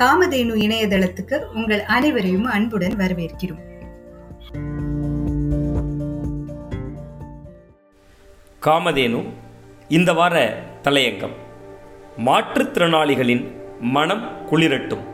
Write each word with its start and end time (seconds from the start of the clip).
காமதேனு 0.00 0.54
இணையதளத்துக்கு 0.56 1.52
உங்கள் 1.54 1.82
அனைவரையும் 1.82 2.44
அன்புடன் 2.44 2.96
வரவேற்கிறோம். 2.96 3.62
காமதேனு 8.66 9.24
இந்த 9.88 10.12
வார 10.12 10.62
தலையங்கம். 10.82 11.34
மாற்றுத்திறனாளிகளின் 12.24 13.52
மனம் 13.80 14.46
குளிரட்டும். 14.50 15.04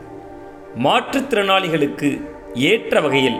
மாற்றுத்திறனாளிகளுக்கு 0.83 2.27
ஏற்ற 2.53 3.01
வகையில் 3.01 3.37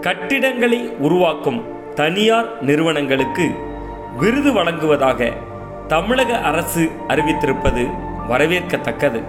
கட்டிடங்களை 0.00 0.88
உருவாக்கும் 0.88 1.92
தனியார் 1.94 2.62
நிறுவனங்களுக்கு 2.62 3.50
விருது 4.18 4.52
வழங்குவதாக 4.52 5.32
தமிழக 5.86 6.38
அரசு 6.38 6.90
அறிவித்திருப்பது 7.08 7.90
வரவேற்கத்தக்கது. 8.28 9.22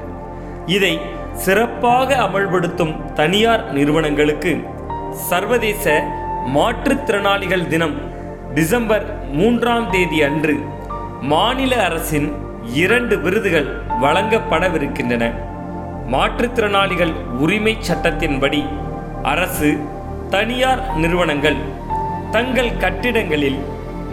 இதை 0.65 1.19
சிறப்பாக 1.39 2.15
அமல்படுத்தும் 2.15 3.13
தனியார் 3.13 3.73
நிறுவனங்களுக்கு 3.73 4.61
சர்வதேச 5.29 6.03
மாற்றுத்திறனாளிகள் 6.53 7.67
தினம் 7.67 7.95
டிசம்பர் 8.53 9.31
மூன்றாம் 9.31 9.89
தேதி 9.89 10.23
அன்று 10.23 10.55
மாநில 11.21 11.83
அரசின் 11.83 12.31
இரண்டு 12.73 13.19
விருதுகள் 13.19 13.65
வழங்கப்படவிருக்கின்றன. 14.01 15.33
மாற்றுத்திறனாளிகள் 16.07 17.13
உரிமை 17.39 17.77
சட்டத்தின்படி 17.81 18.65
அரசு 19.23 19.77
தனியார் 20.29 20.95
நிறுவனங்கள் 20.95 21.55
தங்கள் 22.31 22.77
கட்டிடங்களில் 22.77 23.59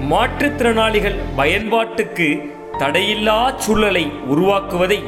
மாற்றுத்திறனாளிகள் 0.08 1.20
பயன்பாட்டுக்கு 1.36 2.52
தடையில்லா 2.78 3.54
சூழலை 3.56 4.12
உருவாக்குவதை 4.26 5.04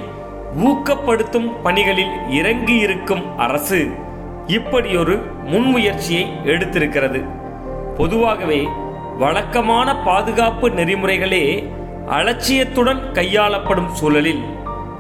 ஊக்கப்படுத்தும் 0.56 1.60
பணிகளில் 1.62 2.15
இறங்கியிருக்கும் 2.30 3.37
அரசு 3.37 3.88
இப்படியொரு 4.46 5.23
முன்முயற்சியை 5.45 6.24
எடுத்திருக்கிறது. 6.45 7.24
பொதுவாகவே 7.96 8.68
வழக்கமான 9.18 10.02
பாதுகாப்பு 10.02 10.71
நெறிமுறைகளே 10.71 11.71
அலட்சியத்துடன் 12.09 13.01
கையாளப்படும் 13.12 13.93
சூழலில் 13.93 14.43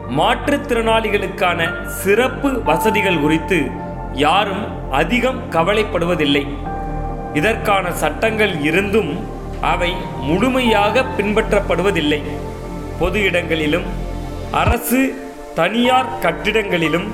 மாற்றுத்திறனாளிகளுக்கான 0.08 1.86
சிறப்பு 1.86 2.62
வசதிகள் 2.62 3.20
குறித்து 3.20 3.70
யாரும் 4.12 4.90
அதிகம் 4.90 5.50
கவலைப்படுவதில்லை. 5.50 6.46
இதற்கான 7.34 7.90
சட்டங்கள் 7.90 8.60
இருந்தும் 8.60 9.18
அவை 9.60 9.94
முழுமையாக 10.20 11.04
பின்பற்றப்படுவதில்லை. 11.18 12.22
பொது 12.98 13.22
இடங்களிலும் 13.22 13.84
அரசு 14.50 15.28
தனியார் 15.60 16.12
கட்டிடங்களிலும் 16.22 17.06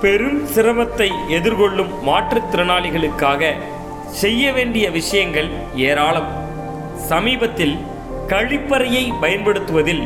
பெரும் 0.00 0.38
சிரமத்தை 0.54 1.08
எதிர்கொள்ளும் 1.28 1.90
மாற்றுத்திறனாளிகளுக்காக 2.06 3.50
செய்ய 4.20 4.52
வேண்டிய 4.52 4.86
விஷயங்கள் 4.90 5.48
ஏராளம். 5.74 6.30
சமீபத்தில் 7.10 7.74
கழிப்பறையை 8.28 9.04
பயன்படுத்துவதில் 9.20 10.02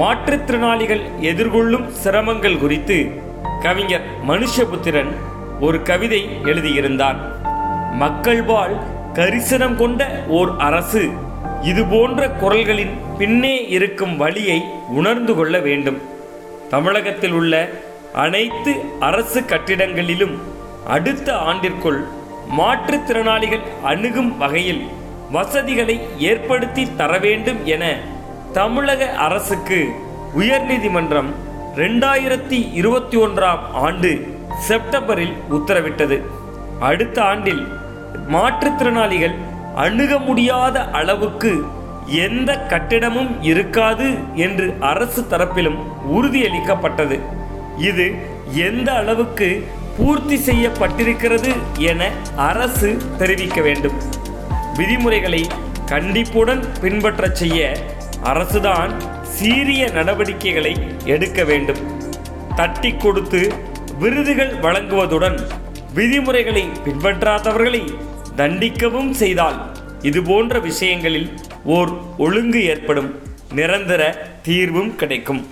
மாற்றுத்திறனாளிகள் 0.00 1.02
எதிர்கொள்ளும் 1.30 1.86
சிரமங்கள் 2.02 2.58
குறித்து 2.58 2.98
கவிஞர் 3.62 4.06
மனுஷபுத்திரன் 4.28 5.12
ஒரு 5.60 5.82
கவிதை 5.82 6.22
எழுதியிருந்தார். 6.44 7.20
மக்கள் 8.04 8.42
வாழ் 8.42 8.76
கரிசனம் 9.12 9.76
கொண்ட 9.76 10.24
ஓர் 10.28 10.52
அரசு 10.68 11.02
இதுபோன்ற 11.62 12.28
குரல்களின் 12.44 12.94
பின்னே 13.18 13.56
இருக்கும் 13.68 14.16
வழியை 14.16 14.58
உணர்ந்து 14.88 15.34
கொள்ள 15.34 15.58
வேண்டும். 15.68 16.00
தமிழகத்தில் 16.72 17.32
உள்ள 17.32 17.54
அனைத்து 18.14 18.72
அரசு 19.00 19.40
கட்டிடங்களிலும் 19.40 20.34
அடுத்த 20.94 21.28
ஆண்டிற்குள் 21.48 22.00
மாற்றுத்திறனாளிகள் 22.58 23.64
அணுகும் 23.82 24.30
வகையில் 24.38 24.82
வசதிகளை 25.30 25.96
ஏற்படுத்தி 26.30 26.84
தர 26.96 27.18
வேண்டும் 27.18 27.60
என 27.74 27.84
தமிழக 28.52 29.08
அரசுக்கு 29.26 29.80
உயர்நீதிமன்றம் 30.38 31.30
ரெண்டாயிரத்தி 31.76 32.58
இருபத்தி 32.72 33.16
ஒன்றாம் 33.16 33.64
ஆண்டு 33.84 34.10
செப்டம்பரில் 34.68 35.34
உத்தரவிட்டது. 35.50 36.18
அடுத்த 36.80 37.18
ஆண்டில் 37.22 37.62
மாற்றுத்திறனாளிகள் 38.34 39.36
அணுக 39.74 40.18
முடியாத 40.18 40.84
அளவுக்கு 40.90 41.52
எந்த 42.06 42.66
கட்டிடமும் 42.68 43.42
இருக்காது 43.42 44.14
என்று 44.34 44.74
அரசு 44.80 45.26
தரப்பிலும் 45.30 45.78
உறுதியளிக்கப்பட்டது. 46.12 47.18
இது 47.76 48.14
எந்த 48.52 48.92
அளவுக்கு 48.92 49.66
பூர்த்தி 49.96 50.36
செய்யப்பட்டிருக்கிறது 50.36 51.52
என 51.78 52.10
அரசு 52.36 52.96
தெரிவிக்க 53.18 53.60
வேண்டும். 53.60 53.92
விதிமுறைகளை 54.74 55.46
கண்டிப்புடன் 55.86 56.64
பின்பற்ற 56.80 57.28
செய்ய 57.28 57.76
அரசுதான் 58.22 58.92
சீரிய 59.22 59.88
நடவடிக்கைகளை 59.88 60.76
எடுக்க 61.04 61.44
வேண்டும். 61.44 61.78
தட்டி 62.56 62.94
கொடுத்து 62.94 63.52
விருதுகள் 63.98 64.54
வழங்குவதுடன் 64.54 65.38
விதிமுறைகளை 65.94 66.68
பின்பற்றாதவர்களை 66.84 67.94
தண்டிக்கவும் 68.36 69.10
செய்தால் 69.10 69.72
இதுபோன்ற 70.02 70.58
விஷயங்களில் 70.58 71.30
ஓர் 71.64 71.90
ஒழுங்கு 72.18 72.64
ஏற்படும் 72.64 73.18
நிரந்தர 73.52 74.02
தீர்வும் 74.42 74.96
கிடைக்கும். 74.96 75.46